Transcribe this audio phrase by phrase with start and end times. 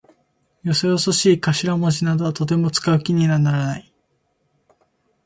[0.63, 3.93] よそよそしい頭文字などはとても使う気にならない。